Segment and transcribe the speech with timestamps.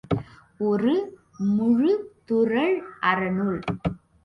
[0.59, 0.93] ஒரு
[1.49, 2.75] முழுதுறழ்
[3.01, 3.61] அறநூல்.